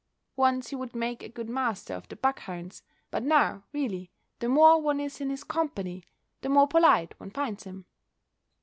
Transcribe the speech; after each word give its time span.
Once 0.35 0.69
he 0.69 0.75
would 0.75 0.95
make 0.95 1.21
a 1.21 1.29
good 1.29 1.47
master 1.47 1.93
of 1.93 2.07
the 2.07 2.15
buck 2.15 2.39
hounds; 2.39 2.81
but 3.11 3.21
now, 3.21 3.63
really, 3.71 4.09
the 4.39 4.49
more 4.49 4.81
one 4.81 4.99
is 4.99 5.21
in 5.21 5.29
his 5.29 5.43
company, 5.43 6.03
the 6.41 6.49
more 6.49 6.67
polite 6.67 7.13
one 7.19 7.29
finds 7.29 7.65
him. 7.65 7.85